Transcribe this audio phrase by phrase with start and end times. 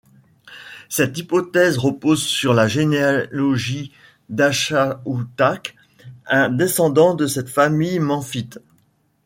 [0.89, 3.91] Cette hypothèse repose sur la généalogie
[4.29, 5.75] d'Achaoutakh,
[6.25, 8.57] un descendant de cette famille memphite.